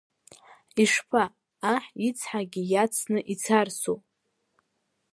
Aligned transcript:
Ишԥа, 0.83 1.23
Аҳ 1.73 1.83
ицҳагьы 2.07 2.63
иаҵсны 2.71 3.19
ицарцу? 3.33 3.97